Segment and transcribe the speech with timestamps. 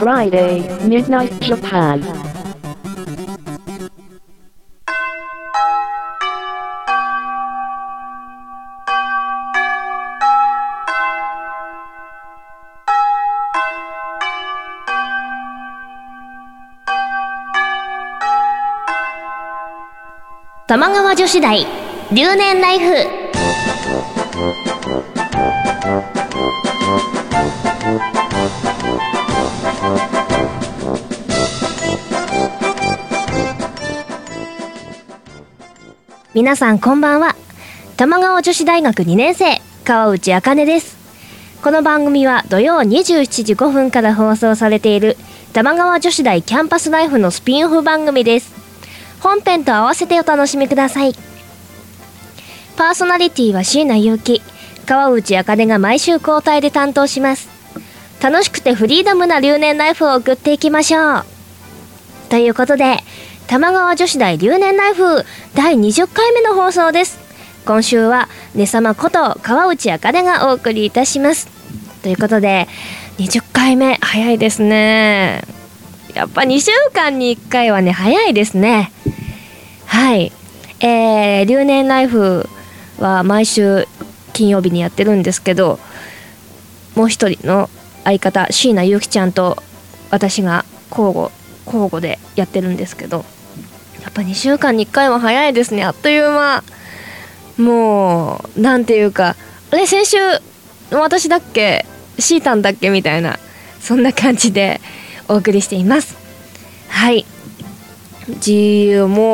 [0.00, 2.00] Friday, Midnight Japan.
[20.66, 21.66] 玉川女子大
[22.10, 23.20] 留年ライフ
[36.32, 37.34] 皆さんこんばんは。
[37.96, 40.96] 玉川女子大学2年生川内茜です。
[41.60, 45.16] この番組は土曜27時5分から放送されている
[45.52, 48.54] 玉川女子大キャンパスライフのスピンオフ番組です。
[49.18, 51.14] 本編と合わせてお楽しみください。
[52.76, 54.40] パーソナリティは椎名祐希
[54.86, 57.48] 川内茜が毎週交代で担当します。
[58.22, 61.24] 楽しくてフリーダムな留年ライフを送っていきましょう。
[62.28, 62.98] ということで
[63.50, 65.24] 玉川女子大留年ライフ
[65.56, 67.18] 第20回目の放送です。
[67.66, 71.48] 今週はねさまこと川内茜がお送りいたします。
[72.00, 72.68] ということで
[73.18, 75.42] 20回目早いですね。
[76.14, 78.92] やっぱ2週間に1回はね早いですね。
[79.86, 80.30] はい。
[80.78, 82.48] えー、留年ライフ
[83.00, 83.88] は毎週
[84.32, 85.80] 金曜日にやってるんですけど
[86.94, 87.68] もう一人の
[88.04, 89.56] 相方椎名ゆきちゃんと
[90.12, 91.32] 私が交互
[91.66, 93.24] 交互でやってるんですけど
[94.02, 95.84] やっぱ2週間に1回は早いですね。
[95.84, 96.64] あっという間。
[97.58, 99.36] もうなんていうか。
[99.70, 100.16] あれ先週
[100.90, 101.86] 私だっけ？
[102.18, 102.90] シータンだっけ？
[102.90, 103.38] みたいな。
[103.80, 104.80] そんな感じで
[105.28, 106.16] お送りしています。
[106.88, 107.24] はい。
[108.26, 108.36] もう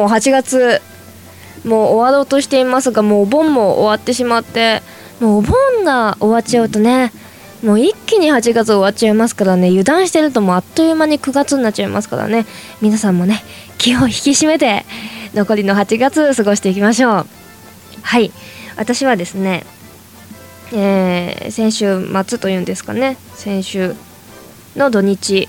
[0.09, 0.81] 8月
[1.65, 4.83] もう終わろうとしていますがもうお盆も終わってしまって
[5.21, 7.13] もうお盆が終わっちゃうとね
[7.63, 9.69] もう一気に8月終わっちゃいますからね。
[9.69, 12.47] 油断してるともうあっという間に9月になっちゃいますからね。
[12.81, 13.43] 皆さんもね
[13.87, 14.85] 気を引き締めて
[15.33, 17.27] 残りの8月過ごしていきましょう。
[18.03, 18.33] はい。
[18.77, 19.65] 私はですね
[20.73, 23.17] えー、先週末というんですかね。
[23.35, 23.95] 先週
[24.75, 25.49] の土日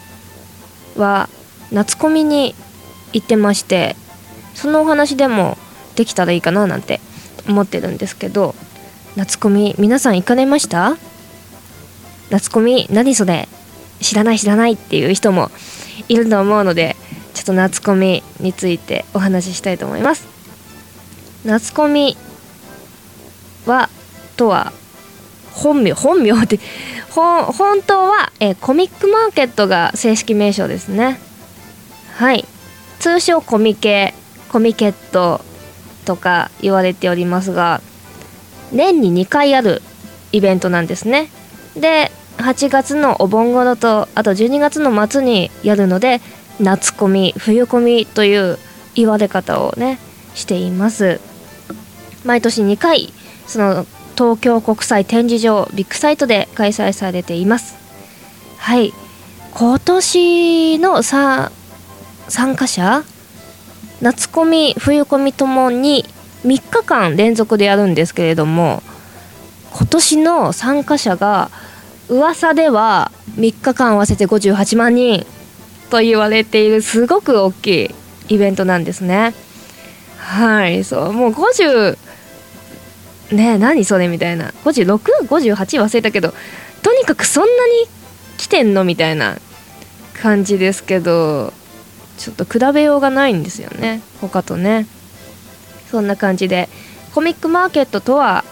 [0.95, 1.29] は
[1.72, 2.53] 夏コミに
[3.12, 3.95] 行ってまして
[4.53, 5.57] そのお話でも
[5.95, 7.00] できたらいいかななんて
[7.50, 8.53] 思ってるんですけど
[9.16, 10.95] 夏コミ皆さん行かれました？
[12.29, 13.47] 夏コミ何それ？
[14.00, 15.50] 知らない知らないっていう人も
[16.07, 16.95] いると思うので
[17.47, 20.28] と夏コミについてお話ししたいと思います。
[21.46, 22.16] 夏コミ
[23.66, 23.90] は
[24.35, 24.74] とは
[25.52, 26.59] 本名本名って
[27.09, 31.19] 本当は、えコミックマーケットが正式名称ですね。
[32.13, 32.46] はい。
[33.00, 34.13] 通称コミケ
[34.50, 35.41] コミケット
[36.06, 37.81] とか言われておりますが
[38.72, 39.81] 年に2回ある
[40.31, 41.30] イベントなんですね。
[41.75, 46.22] で8月のお盆頃とあと12月の末にやるので
[46.59, 48.57] 夏コミ冬コミという
[48.95, 50.00] 言われ方をね
[50.34, 51.19] しています。
[52.25, 53.13] 毎年2回
[53.45, 53.85] その
[54.16, 57.75] 東京国際展示場ビッグサイトで開催されています。
[58.57, 58.94] はい。
[59.53, 61.51] 今年のさ
[62.28, 63.03] 参加者
[64.01, 66.06] 夏コミ冬コミともに
[66.45, 68.84] 3日間連続でやるんですけれども
[69.72, 71.50] 今年の参加者が
[72.09, 75.25] 噂では3日間合わせて58万人。
[75.90, 79.34] と言われているすごく大きいイベントなんですね。
[80.18, 81.98] はいそうもう50
[83.31, 84.52] ね何それみたいな。
[84.64, 86.34] 5658忘れたけど
[86.81, 87.74] とにかくそんなに
[88.38, 89.38] 来てんのみたいな
[90.22, 91.53] 感じですけど
[92.18, 94.02] ちょっと比べようがないんですよね。
[94.22, 94.86] 他とね。
[95.90, 96.68] そんな感じで
[97.14, 98.44] コミックマーケットとは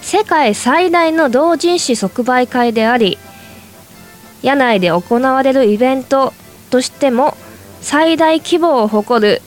[0.00, 3.18] 世界最大の同人誌即売会であり
[4.42, 6.32] 屋内で行われるイベント
[6.70, 7.36] としても
[7.80, 9.42] 最大規模を誇る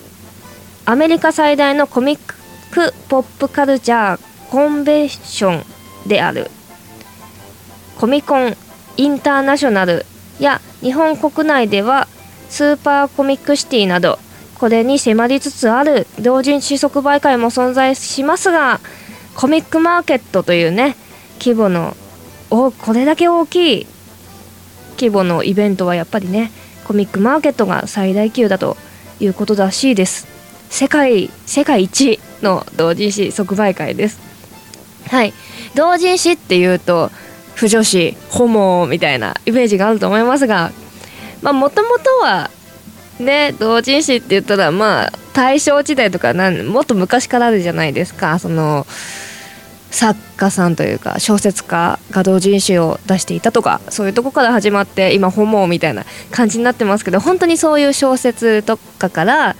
[0.85, 2.19] アメリカ最大のコミッ
[2.71, 6.49] クポップカルチャーコンベンションである
[7.97, 8.55] コミコン
[8.97, 10.05] インターナショナル
[10.39, 12.07] や日本国内では
[12.49, 14.19] スーパーコミックシティなど
[14.59, 18.79] これに迫りつつある同人誌即売会も存在しますが
[19.35, 20.95] コミックマーケットというね
[21.39, 21.95] 規模の
[22.49, 23.87] おこれだけ大きい
[24.97, 26.51] 規模のイベントはやっぱりね
[26.83, 28.77] コミックマーケットが最大級だと
[29.19, 30.27] いうことらしいです。
[30.69, 34.19] 世界世界一の同人誌即売会です。
[35.09, 35.33] はい。
[35.75, 37.11] 同人誌っていうと
[37.55, 40.71] 不女子ホモみたいなイメージがあると思いますが
[41.41, 42.49] まあもともとは
[43.19, 48.39] ね同人誌って言ったらまあ大正時代とかなんもっと昔からあるじゃないですか。
[48.39, 48.85] その
[49.93, 59.55] 作家さんというか小説家が同人誌を出していたとかそういうとこから始まって今ホモみたいな感じになってますけど本当にそういう小説とかから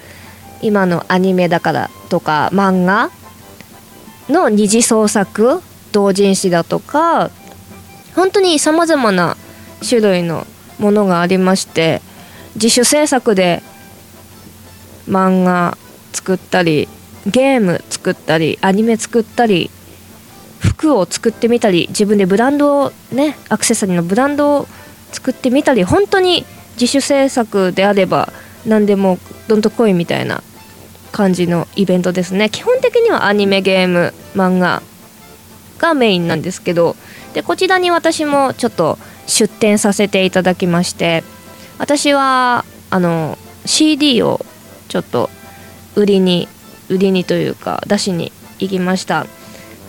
[0.64, 3.12] 今のアニメだからとか漫画
[4.28, 7.30] の二次創作同人誌だとか
[8.16, 9.38] 本当にさまざまな
[9.88, 10.48] 種類の
[10.80, 12.02] ものがありまして
[12.56, 13.62] 自主制作で
[15.08, 15.78] 漫画
[16.12, 16.88] 作ったり
[17.28, 19.70] ゲーム作ったりアニメ作ったり
[20.64, 24.68] 服を作ってみたり自分でブランドをねアクセサリーのブランドを
[25.12, 26.46] 作ってみたり本当に
[26.76, 28.32] 自主制作であれば
[28.66, 30.42] 何でもどんと来いみたいな
[31.12, 32.50] 感じのイベントですね。
[32.50, 34.82] 基本的にはアニメゲーム漫画
[35.78, 36.96] がメインなんですけど
[37.34, 41.24] でこちらに私もちょっと出展させていただきまして
[41.78, 44.46] 私はあの CD を
[44.88, 45.30] ちょっと
[45.96, 46.48] 売りに
[46.90, 49.26] 売りにというか出しに行きました。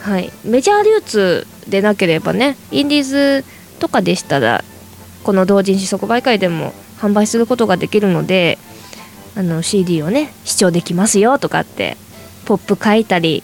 [0.05, 0.31] はい。
[0.45, 3.45] メジャー流通でなければねインディーズ
[3.79, 4.63] とかでしたら
[5.23, 8.59] この同人誌即売会でも販売することができるので
[9.35, 11.97] あの CD をね視聴できますよとかって
[12.45, 13.43] ポップ書いたり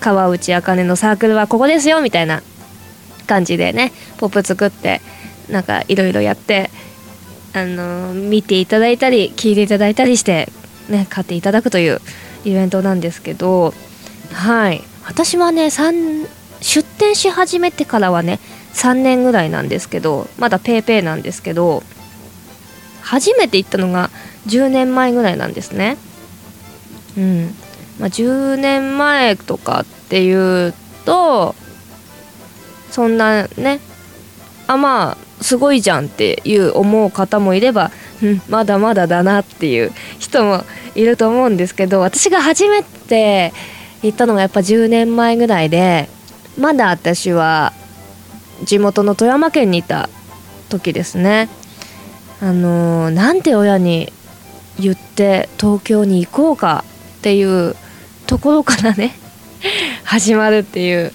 [0.00, 2.42] 川内茜のサークルはここですよみたいな
[3.26, 5.00] 感じでねポップ作って
[5.48, 6.70] なんかいろいろやって
[7.54, 10.48] あの見ていただいたり聞いていただいたりして
[10.90, 12.00] ね買っていただくという
[12.44, 13.72] イベントなんですけど
[14.32, 14.91] はい。
[15.06, 18.38] 私はね出店し始めてからはね
[18.74, 21.82] 3年ぐらいなんですけどまだ PayPay なんですけど
[23.02, 24.10] 初めて行ったのが
[24.46, 25.96] 10年前ぐらいなんですね。
[27.16, 27.54] うん。
[27.98, 31.54] まあ、10年前とかっていうと
[32.90, 33.80] そんなね
[34.66, 37.90] あまあすごいじゃんっていう思う方もいれば、
[38.22, 40.64] うん、まだまだだなっていう人も
[40.94, 43.52] いると思うんですけど私が初めて
[44.02, 46.08] 行ったのがやっぱ10年前ぐらいで
[46.58, 47.72] まだ私は
[48.64, 50.08] 地元の富山県にいた
[50.68, 51.48] 時ですね。
[52.40, 54.12] あのー、なんて親に
[54.78, 56.84] 言って東京に行こうか
[57.18, 57.76] っていう
[58.26, 59.14] ところからね
[60.02, 61.12] 始まるっていう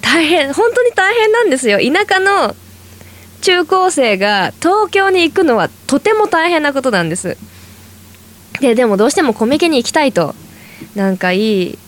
[0.00, 1.78] 大変本当に大変なんですよ。
[1.78, 2.54] 田舎の
[3.42, 7.36] 中高生が東京に行くのはとても大変なことなんです。
[8.60, 10.34] ででもどうしてもコミケに行きたいと
[10.94, 11.78] なんかいい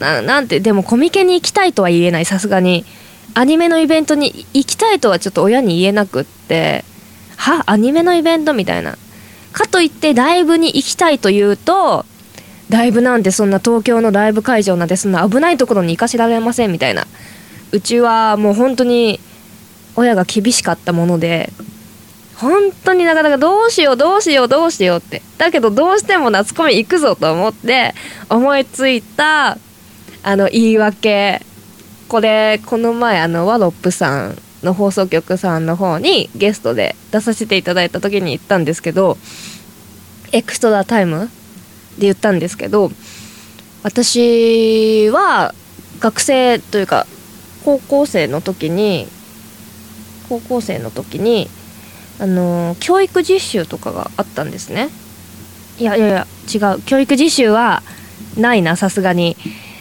[0.00, 2.24] ななんてでもコミケに行きたいとは言えない。
[2.24, 2.84] さすがに。
[3.32, 6.84] アニメのイベントに行きたいとはちょっと親に言えなくって。
[7.36, 7.62] は？
[7.66, 8.96] アニメのイベントみたいな。
[9.52, 12.04] かといってライブに行きたいというと
[12.70, 17.06] ライブなんてそんな東京のライブ会場なんてそんな危ないところに行かせられませんみたいな。
[17.70, 19.20] うちはもう本当に
[19.94, 21.52] 親が厳しかったもので。
[22.36, 25.20] 本当になかなかどうしようどうしようどうしようって。
[25.36, 27.94] だけどどうしても夏コミ行くぞと思って
[28.30, 29.58] 思いついた
[30.22, 31.44] あの言い訳
[32.08, 39.16] これこの前あのワロップさんの放送局さんの方にゲストで出させていただいた時に言ったんですけど
[40.32, 41.28] エクストラタイム
[41.98, 42.90] で言ったんですけど
[43.82, 45.54] 私は
[46.00, 47.06] 学生というか
[47.64, 49.06] 高校生の時に
[50.28, 51.48] 高校生の時に
[52.18, 54.90] あの教育実習とかがあったんですね。
[55.78, 56.82] いやいやいや違う。
[56.82, 57.82] 教育実習は
[58.36, 59.36] ないなさすがに。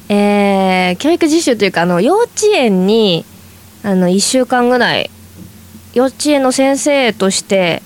[0.10, 3.26] えー、教育実習というかあの幼稚園に
[3.84, 5.10] あの1週間ぐらい
[5.94, 7.82] 幼稚園の先生として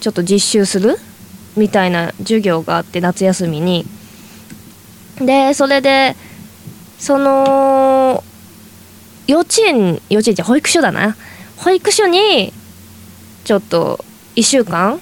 [0.00, 0.96] ちょっと実習する
[1.56, 3.84] みたいな授業があって夏休みに。
[5.18, 6.14] でそれで
[6.98, 8.22] その
[9.26, 11.16] 幼稚園幼稚園じゃ保育所だな。
[11.56, 12.52] 保育所に
[13.44, 15.00] ちょっと1週間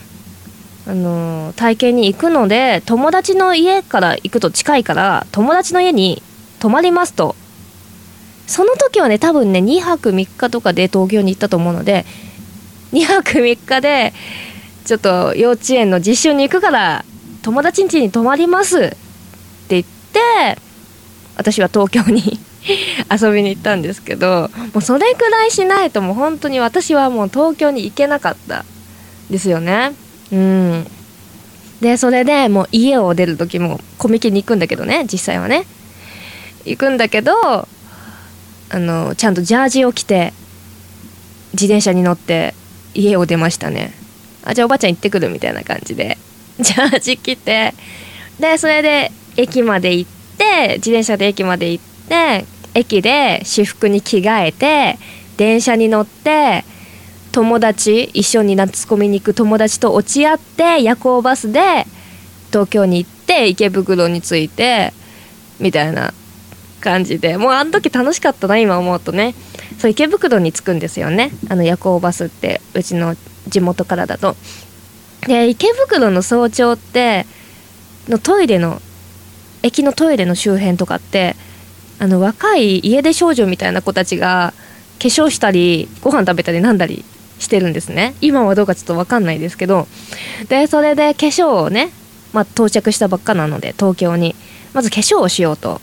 [0.87, 6.23] あの体験に行くので友達の家から行くと近いから友達の家に
[6.61, 7.37] 泊まりますと。
[8.47, 12.05] その時はね多分ね2泊3日とかで東京に行ったと思うので
[12.93, 14.13] 2泊3日で
[14.85, 17.05] ちょっと幼稚園の実習に行くから
[17.43, 18.97] 友達ん家に泊まりますって
[19.71, 20.59] 言って
[21.37, 22.39] 私は東京に
[23.11, 28.65] 遊びに行ったんですけどもうそれくらいしないともう本当に私はもう東京に行けなかった
[29.31, 29.93] ですよね。
[30.35, 30.87] うん。
[31.81, 35.65] でそれでもう家を出る時もコミケに行くんだけどね実際はね。
[36.65, 37.69] 行くんだけどあ
[38.73, 40.33] のちゃんとジャージを着て
[41.53, 42.55] 自転車に乗って
[42.95, 43.93] 家を出ましたね。
[44.45, 46.19] あじゃあおばちゃん行ってくるみたいな感じで。
[46.61, 47.75] ジャージ着て
[48.39, 54.97] でそれで駅まで行って自転車で駅まで行って駅で私服に着替えて
[55.37, 56.65] 電車に乗って
[57.35, 61.85] 友達一緒に夏コミに行く友達と落ち合って夜行バスで
[62.53, 64.93] 東京に行って池袋に着いて
[65.59, 66.15] みたいな
[66.81, 67.37] 感じで。
[67.37, 69.35] もうあの時楽しかったな今思うとね。
[69.81, 71.33] そう池袋に着くんですよね。
[71.49, 73.17] あの夜行バスってうちの
[73.49, 74.37] 地元からだと。
[75.27, 77.27] で池袋の早朝って
[78.09, 78.81] のトイレの
[79.65, 81.35] 駅のトイレの周辺とかって
[81.99, 84.55] あの若い家出少女みたいな子たちが
[85.01, 87.05] 化粧したりご飯食べたりなんだり
[87.45, 88.15] してるんですね。
[88.21, 89.87] 今はどうかちょっと分かんないですけど
[90.49, 91.91] でそれで化粧をね、
[92.33, 94.35] まあ、到着したばっかなので東京に。
[94.75, 95.81] まず化粧をしようと。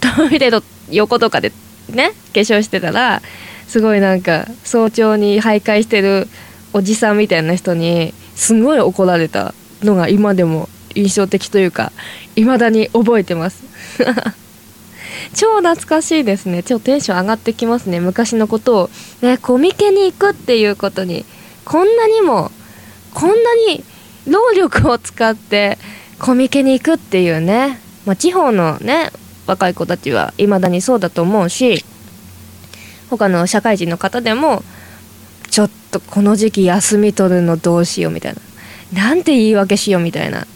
[0.00, 1.52] トイレの横とかで
[1.88, 3.22] ね化粧してたら
[3.66, 6.28] すごいなんか早朝に徘徊してる
[6.74, 11.92] おじさんみたいな人にすごい怒られたのが今でも印象的というか
[12.34, 13.62] 未だに覚えてます。
[15.34, 16.62] 超懐かしいですね。
[16.62, 18.00] 超テンション上がってきますね。
[18.00, 18.90] 昔のことを、
[19.22, 21.24] ね、コミケに行くっていうことに。
[21.64, 22.50] こんなにも
[23.14, 23.82] こんなに
[24.26, 25.78] 労力を使って
[26.18, 29.10] コミケに行くっていうね、まあ、地方のね
[29.46, 31.84] 若い子たちはいまだにそうだと思うし
[33.10, 34.62] 他の社会人の方でも
[35.50, 38.40] ちょっとこの時期休み取るのどうしようみたいな。
[38.92, 40.46] なんて言い訳しようみたいな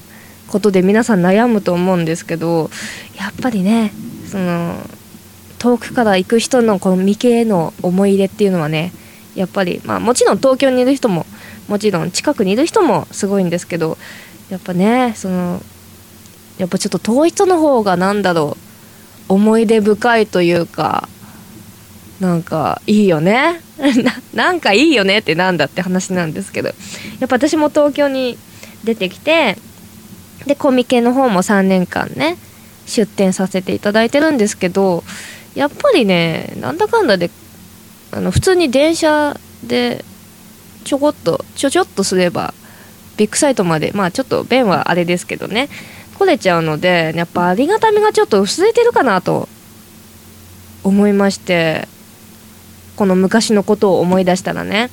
[0.49, 2.71] ことで皆さん悩むと思うんですけど
[3.19, 3.93] やっぱりね
[4.31, 4.77] その
[5.59, 8.93] 遠くから行く人のこの未経への思い入れっていうのはね
[9.35, 11.27] やっぱりまあもちろん東京にいる人も
[11.69, 13.99] もちろん近くにいる人もすごいんですけど
[14.51, 15.61] やっぱねその
[16.59, 18.57] やっぱちょっと遠い人の方がなんだろ
[19.29, 21.09] う思い出深いというか
[22.21, 23.61] なんかいいよね？
[24.35, 26.69] なんかいいよねってなんだって話なんですけど
[27.21, 28.37] やっぱ私も東京に
[28.83, 29.57] 出てきて
[30.47, 32.37] でコミケの方も3年間ね
[32.89, 35.05] 出店させていただいてるんですけど
[35.55, 37.31] やっぱりねなんだかんだで
[38.11, 40.05] あの普通に電車で
[40.85, 42.55] ちょこっとちょちょっとすれば
[43.17, 45.69] ビッグサイトまでまあちょっと便はあれですけどね
[46.19, 49.49] 来れちゃうのでやっぱありがたみがちょっと薄れてるかなと
[50.83, 51.87] 思いまして
[52.97, 54.91] この昔のことを思い出したらね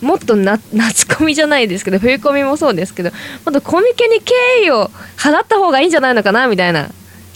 [0.00, 3.16] もっと夏コミじゃないですけど冬コミもそうですけども
[3.50, 4.34] っとコミケに敬
[4.66, 6.88] 意を払った方がいいんじゃないのかなみたいな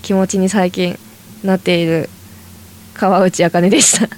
[0.02, 0.98] 気持ちに最近
[1.42, 2.08] なっている
[2.94, 4.08] 川内茜でした。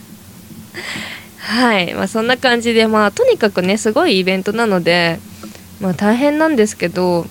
[1.39, 1.95] はい。
[1.95, 5.19] まあそんな感じでまあとにかくねすごいイベントなので
[5.81, 7.27] まあ大変なんですけど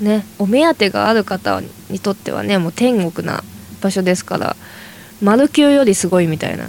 [0.00, 3.42] ねお目当てがある方にとってはねもう天国な
[3.82, 4.56] 場所ですから
[5.20, 6.68] マルキューよりすごいみたいな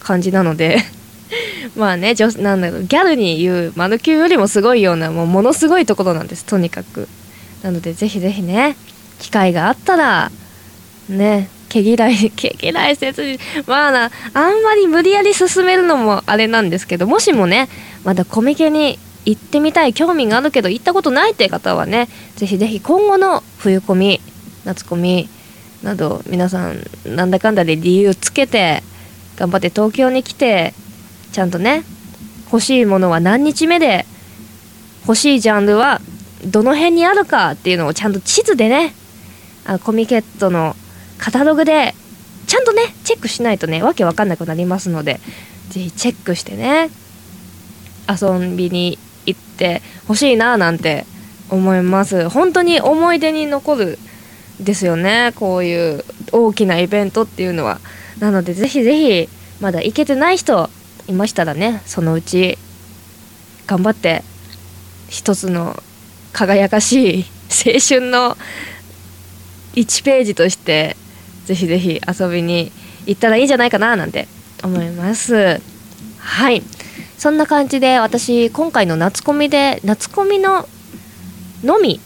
[0.00, 0.78] 感じなので
[1.76, 7.08] まあね女なんだろうギャルに言うマヌキューよりもすごいようなもうものすごいところなんですとにかく。
[7.62, 8.74] なのでぜひぜひね
[9.20, 10.32] 機会があったら
[11.08, 17.68] ね毛嫌い 毛嫌いせずにまあなあんまり無理やり進めるのもあれなんですけどもしもね
[18.02, 24.20] まだコミケに行ってみたい興味があるけど行ったことないって方はねぜひぜひ今後の冬コミ
[24.64, 25.28] 夏コミ
[25.82, 28.82] など皆さんなんだかんだで理由つけて
[29.36, 30.74] 頑張って東京に来て
[31.32, 31.84] ちゃんとね
[32.46, 34.04] 欲しいものは何日目で
[35.02, 36.00] 欲しいジャンルは
[36.44, 38.94] どの辺にあるかっていうのをちゃんと地図でね
[39.64, 40.74] あコミケットの
[41.18, 41.94] カタログで
[42.46, 45.20] ちゃんとねチェックしないとねわけわかんなくなりますので
[45.68, 46.90] 是非チェックしてね
[48.08, 51.04] 遊びに行ってほしいななんて
[51.50, 52.28] 思います。
[52.28, 53.98] 本当に思い出に残る
[54.60, 57.80] ですよねこういう大きなイベントっていうのは。
[58.18, 59.28] なのでぜひぜひ
[59.60, 60.68] まだ行けてない人
[61.08, 62.58] いましたらねそのうち
[63.66, 64.22] 頑張って
[65.08, 65.82] 一つの
[66.32, 67.24] 輝かしい
[67.66, 68.36] 青春の
[69.74, 70.96] 1ページとして
[71.46, 72.72] ぜひぜひ遊びに
[73.06, 74.28] 行ったらいいんじゃないかななんて
[74.62, 75.60] 思います。
[76.18, 76.62] はい。
[77.18, 80.66] そんな感じで私今回の夏コミで夏コミの
[81.62, 82.00] のみ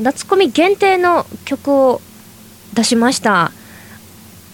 [0.00, 2.00] 夏コミ限定の曲を
[2.74, 3.52] 出しました。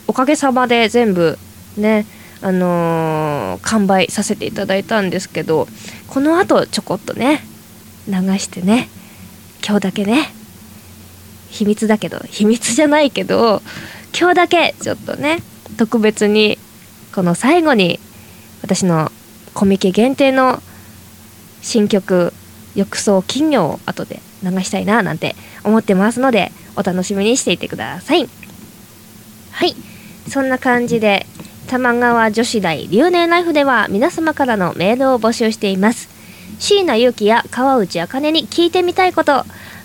[0.07, 1.39] おかげさまで全部
[1.77, 2.07] ね
[2.43, 5.67] あのー、完売させていただいたんですけど
[6.09, 7.41] このあとちょこっとね
[8.07, 8.89] 流してね
[9.67, 10.35] 今日だけね
[11.55, 13.63] 秘密だけど秘密じゃないけど
[14.19, 15.39] 今日だけちょっとね
[15.79, 16.59] 特別に
[17.15, 18.01] この最後に
[18.63, 19.13] 私の
[19.55, 20.61] コミケ限定の
[21.63, 22.33] 新曲
[22.75, 28.29] 「浴槽金魚」を後で流したいななんて思ってますのでお楽しみにしていてください。
[29.53, 29.77] はい。
[30.29, 31.27] そんな感じで
[31.69, 36.09] 玉川女子大留年ライフでは皆様からのメールを募集しています。
[36.59, 39.45] 椎名祐希や川内茜に聞いてみたいこと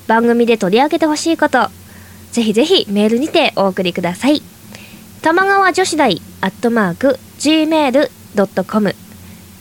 [0.10, 1.70] 番組で取り上げてほしいこと
[2.32, 4.42] ぜひぜひメールにてお送りください。
[5.22, 8.96] 玉川女子大アットマーク gmail.com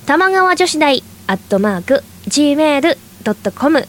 [0.07, 3.87] 玉川女子大アットマーク gmail.com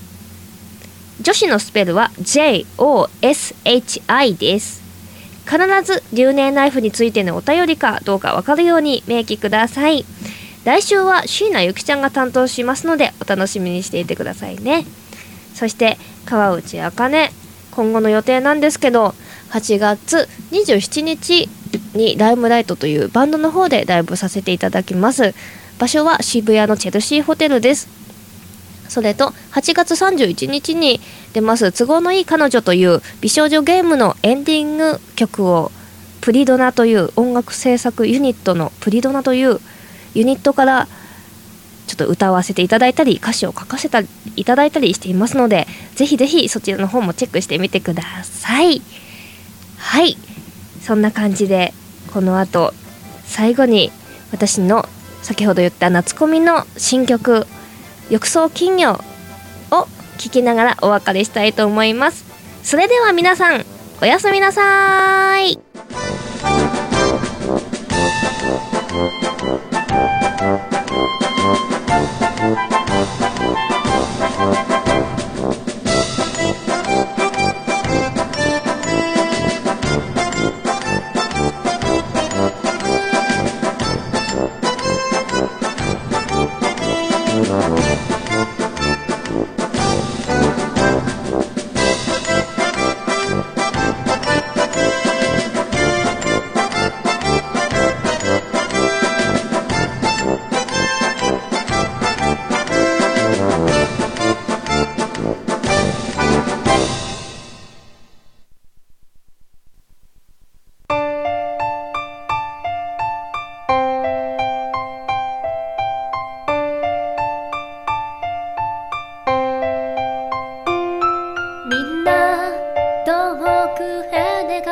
[1.22, 4.82] 女子のスペルは JOSHI です。
[5.46, 10.04] 必ず留年ライフについてのお便りかどうかわかるように明記ください。
[10.66, 14.86] 来週は椎名ゆきちゃんが担当しますのでお楽しみにしていてくださいね。
[15.60, 17.32] そして川内あかね
[17.72, 19.14] 今後の予定なんですけど
[19.50, 21.50] 8月27日
[21.94, 25.34] にライムライトというバンドの方でライブさせていただきます。
[25.78, 27.90] 場所は渋谷のチェルシーホテルです。
[28.88, 31.02] それと8月31日に
[31.34, 35.72] 出ます都合のいい彼女という美少女ゲームのエンディング曲を
[36.22, 39.60] プリドナという音楽制作ユニットのプリドナという
[40.14, 40.88] ユニットから
[41.90, 44.06] ちょっと歌わせていただいたり歌詞を書かせて
[44.36, 45.66] いただいたりしていますので
[45.96, 48.84] ぜひぜひそちらの方もチェックしてみてください。
[49.80, 50.16] はい。
[50.84, 51.74] そんな感じで
[52.14, 52.76] この後
[53.26, 53.92] 最後に
[54.32, 54.88] 私の
[55.24, 57.48] 先ほど言った夏コミの新曲
[58.12, 59.04] 「浴槽金魚」
[59.72, 59.88] を
[60.20, 62.24] 聴きながらお別れしたいと思います。
[62.62, 63.66] それでは皆さん
[64.00, 65.60] おやすみなさい。
[72.40, 72.46] み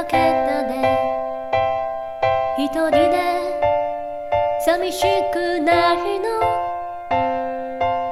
[0.07, 0.97] けたね。
[2.57, 3.47] 一人で
[4.65, 6.27] 寂しくないの。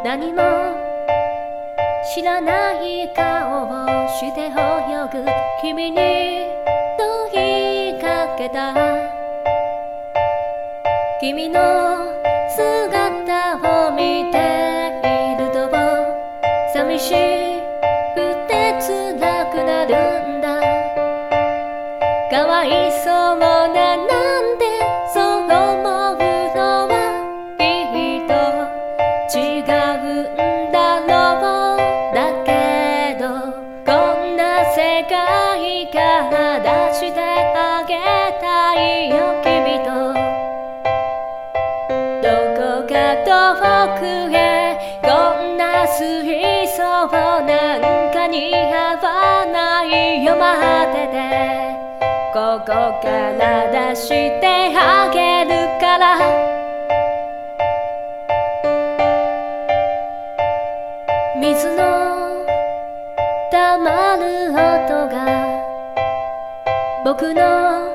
[0.04, 0.42] 何も
[2.14, 4.52] 知らない顔をして泳
[5.12, 5.26] ぐ
[5.62, 6.35] 君に。
[48.36, 50.36] に合わないよ。
[50.36, 51.16] 待ってて。
[52.34, 52.66] ここ
[53.02, 53.08] か
[53.40, 54.44] ら出して
[54.78, 56.20] あげるから。
[61.40, 62.46] 水の
[63.52, 65.16] たまる音が。
[67.06, 67.88] 僕の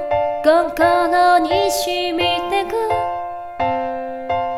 [0.42, 2.18] 心に染み
[2.50, 2.74] てく。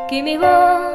[0.09, 0.92] 君を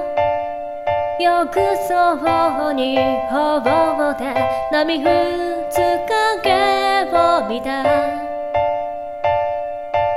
[1.20, 2.96] 浴槽に
[3.28, 4.22] 放って
[4.70, 5.74] 波打つ
[6.06, 7.82] 影を見た。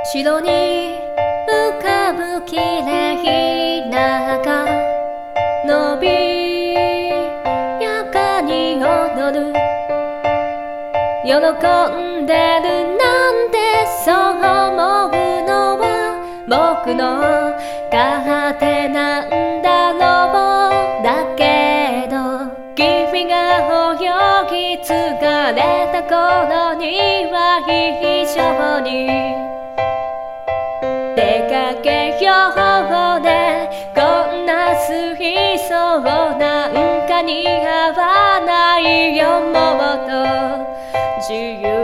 [0.04, 0.94] 城に
[1.48, 4.64] 浮かぶ綺麗な赤。
[5.66, 6.74] 伸び
[7.82, 9.52] やかに踊る。
[11.24, 13.58] 喜んでるなんて
[14.04, 15.10] そう思う
[15.46, 15.84] のは
[16.46, 17.58] 僕の
[17.90, 19.41] 勝手なん
[25.92, 29.06] た頃には非常に
[31.14, 32.32] 出かけよ
[33.18, 33.28] うで
[33.94, 34.00] こ
[34.34, 36.00] んな水槽
[36.38, 39.52] なんかに合わないよも
[40.00, 40.12] っと
[41.20, 41.81] 自由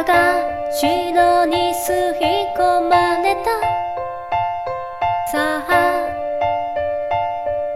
[0.00, 3.50] 赤が白に吸い込まれた。
[5.30, 6.08] さあ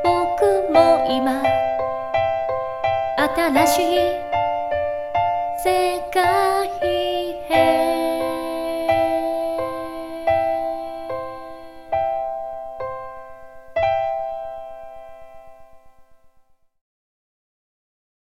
[0.03, 1.43] 僕も今
[3.19, 4.14] 新しい